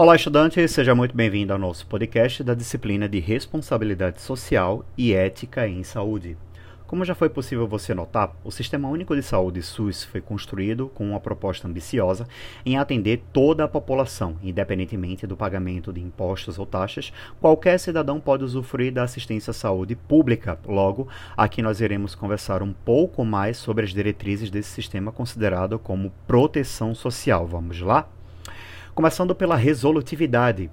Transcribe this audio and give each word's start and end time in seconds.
Olá, 0.00 0.14
estudante, 0.14 0.68
seja 0.68 0.94
muito 0.94 1.12
bem-vindo 1.12 1.52
ao 1.52 1.58
nosso 1.58 1.84
podcast 1.84 2.44
da 2.44 2.54
disciplina 2.54 3.08
de 3.08 3.18
Responsabilidade 3.18 4.22
Social 4.22 4.84
e 4.96 5.12
Ética 5.12 5.66
em 5.66 5.82
Saúde. 5.82 6.36
Como 6.86 7.04
já 7.04 7.16
foi 7.16 7.28
possível 7.28 7.66
você 7.66 7.92
notar, 7.92 8.32
o 8.44 8.52
Sistema 8.52 8.86
Único 8.86 9.16
de 9.16 9.24
Saúde 9.24 9.60
SUS 9.60 10.04
foi 10.04 10.20
construído 10.20 10.88
com 10.94 11.10
uma 11.10 11.18
proposta 11.18 11.66
ambiciosa 11.66 12.28
em 12.64 12.78
atender 12.78 13.24
toda 13.32 13.64
a 13.64 13.68
população, 13.68 14.36
independentemente 14.40 15.26
do 15.26 15.36
pagamento 15.36 15.92
de 15.92 16.00
impostos 16.00 16.60
ou 16.60 16.64
taxas. 16.64 17.12
Qualquer 17.40 17.76
cidadão 17.80 18.20
pode 18.20 18.44
usufruir 18.44 18.92
da 18.92 19.02
assistência 19.02 19.50
à 19.50 19.54
saúde 19.54 19.96
pública. 19.96 20.60
Logo, 20.64 21.08
aqui 21.36 21.60
nós 21.60 21.80
iremos 21.80 22.14
conversar 22.14 22.62
um 22.62 22.72
pouco 22.72 23.24
mais 23.24 23.56
sobre 23.56 23.84
as 23.84 23.90
diretrizes 23.90 24.48
desse 24.48 24.70
sistema 24.70 25.10
considerado 25.10 25.76
como 25.76 26.12
proteção 26.24 26.94
social. 26.94 27.48
Vamos 27.48 27.80
lá? 27.80 28.08
Começando 28.98 29.32
pela 29.32 29.54
resolutividade. 29.54 30.68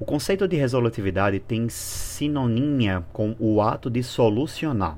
O 0.00 0.04
conceito 0.06 0.48
de 0.48 0.56
resolutividade 0.56 1.38
tem 1.38 1.68
sinonímia 1.68 3.04
com 3.12 3.36
o 3.38 3.60
ato 3.60 3.90
de 3.90 4.02
solucionar. 4.02 4.96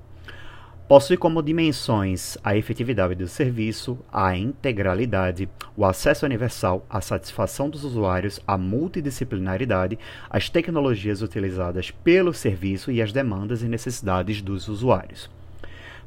Possui 0.87 1.17
como 1.17 1.43
dimensões 1.43 2.39
a 2.45 2.57
efetividade 2.57 3.17
do 3.17 3.27
serviço, 3.27 3.99
a 4.13 4.37
integralidade, 4.37 5.49
o 5.77 5.85
acesso 5.85 6.25
universal, 6.25 6.87
a 6.89 7.01
satisfação 7.01 7.69
dos 7.69 7.83
usuários, 7.83 8.39
a 8.47 8.57
multidisciplinaridade, 8.57 9.99
as 10.31 10.49
tecnologias 10.49 11.23
utilizadas 11.23 11.91
pelo 11.91 12.33
serviço 12.33 12.93
e 12.93 13.03
as 13.03 13.11
demandas 13.11 13.65
e 13.65 13.67
necessidades 13.67 14.41
dos 14.41 14.69
usuários. 14.69 15.29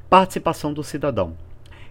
Participação 0.10 0.72
do 0.72 0.82
cidadão. 0.82 1.36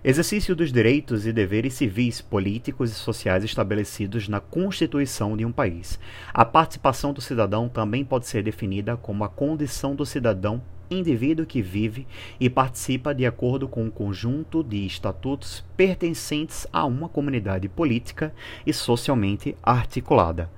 Exercício 0.04 0.56
dos 0.56 0.72
direitos 0.72 1.28
e 1.28 1.32
deveres 1.32 1.74
civis, 1.74 2.20
políticos 2.20 2.90
e 2.90 2.94
sociais 2.94 3.44
estabelecidos 3.44 4.26
na 4.26 4.40
Constituição 4.40 5.36
de 5.36 5.44
um 5.44 5.52
país. 5.52 5.96
A 6.34 6.44
participação 6.44 7.12
do 7.12 7.20
cidadão 7.20 7.68
também 7.68 8.04
pode 8.04 8.26
ser 8.26 8.42
definida 8.42 8.96
como 8.96 9.22
a 9.22 9.28
condição 9.28 9.94
do 9.94 10.04
cidadão 10.04 10.60
indivíduo 10.90 11.46
que 11.46 11.62
vive 11.62 12.04
e 12.40 12.50
participa 12.50 13.14
de 13.14 13.24
acordo 13.24 13.68
com 13.68 13.84
um 13.84 13.90
conjunto 13.90 14.64
de 14.64 14.84
estatutos 14.84 15.64
pertencentes 15.76 16.66
a 16.72 16.84
uma 16.84 17.08
comunidade 17.08 17.68
política 17.68 18.34
e 18.66 18.72
socialmente 18.72 19.56
articulada. 19.62 20.50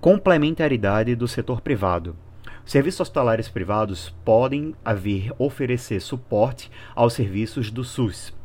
Complementaridade 0.00 1.14
do 1.14 1.28
setor 1.28 1.60
privado. 1.60 2.16
Serviços 2.64 3.02
hospitalares 3.02 3.48
privados 3.48 4.10
podem 4.24 4.74
vir 4.96 5.32
oferecer 5.38 6.00
suporte 6.00 6.68
aos 6.96 7.14
serviços 7.14 7.70
do 7.70 7.82
SUS, 7.82 8.36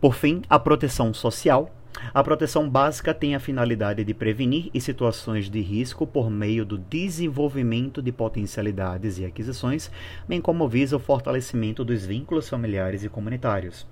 por 0.00 0.14
fim, 0.14 0.42
a 0.48 0.58
proteção 0.58 1.14
social. 1.14 1.70
A 2.12 2.22
proteção 2.22 2.68
básica 2.68 3.14
tem 3.14 3.34
a 3.34 3.40
finalidade 3.40 4.04
de 4.04 4.12
prevenir 4.12 4.70
situações 4.78 5.48
de 5.48 5.60
risco 5.60 6.06
por 6.06 6.30
meio 6.30 6.64
do 6.64 6.76
desenvolvimento 6.76 8.02
de 8.02 8.12
potencialidades 8.12 9.18
e 9.18 9.24
aquisições, 9.24 9.90
bem 10.28 10.40
como 10.40 10.68
visa 10.68 10.96
o 10.96 11.00
fortalecimento 11.00 11.82
dos 11.84 12.04
vínculos 12.04 12.48
familiares 12.48 13.02
e 13.02 13.08
comunitários. 13.08 13.86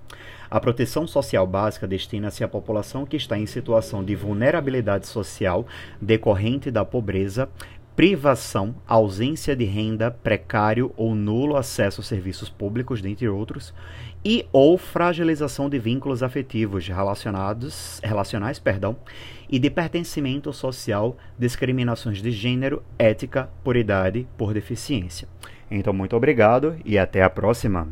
A 0.49 0.59
proteção 0.59 1.07
social 1.07 1.47
básica 1.47 1.87
destina-se 1.87 2.43
à 2.43 2.47
população 2.47 3.05
que 3.05 3.17
está 3.17 3.37
em 3.37 3.47
situação 3.47 4.03
de 4.03 4.15
vulnerabilidade 4.15 5.07
social 5.07 5.65
decorrente 5.99 6.69
da 6.69 6.85
pobreza, 6.85 7.49
privação, 7.95 8.75
ausência 8.85 9.55
de 9.55 9.63
renda, 9.63 10.11
precário 10.11 10.91
ou 10.97 11.15
nulo 11.15 11.55
acesso 11.55 12.01
a 12.01 12.03
serviços 12.03 12.49
públicos, 12.49 13.01
dentre 13.01 13.29
outros, 13.29 13.73
e 14.23 14.45
ou 14.51 14.77
fragilização 14.77 15.69
de 15.69 15.79
vínculos 15.79 16.21
afetivos 16.21 16.87
relacionados, 16.87 18.01
relacionais, 18.03 18.59
perdão, 18.59 18.97
e 19.49 19.59
de 19.59 19.69
pertencimento 19.69 20.51
social, 20.51 21.15
discriminações 21.37 22.21
de 22.21 22.31
gênero, 22.31 22.83
ética, 22.97 23.49
por 23.63 23.75
idade, 23.75 24.27
por 24.37 24.53
deficiência. 24.53 25.27
Então, 25.69 25.93
muito 25.93 26.15
obrigado 26.15 26.75
e 26.83 26.97
até 26.97 27.23
a 27.23 27.29
próxima. 27.29 27.87